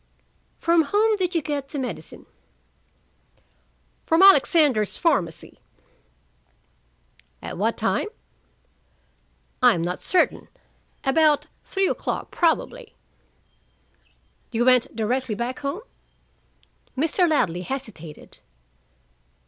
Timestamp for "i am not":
9.61-10.03